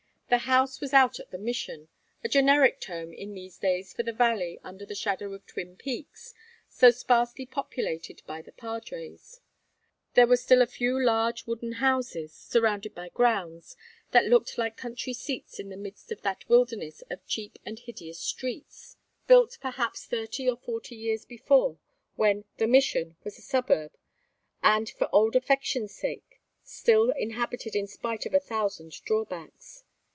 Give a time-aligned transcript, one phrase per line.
[0.33, 1.89] The house was out at The Mission,
[2.23, 6.33] a generic term in these days for the valley under the shadow of Twin Peaks,
[6.69, 9.41] so sparsely populated by the padres.
[10.13, 13.75] There were still a few large wooden houses, surrounded by grounds,
[14.11, 18.21] that looked like country seats in the midst of that wilderness of cheap and hideous
[18.21, 18.95] streets;
[19.27, 21.77] built perhaps thirty or forty years before,
[22.15, 23.91] when "The Mission" was a suburb,
[24.63, 29.83] and for old affection's sake still inhabited in spite of a thousand drawbacks.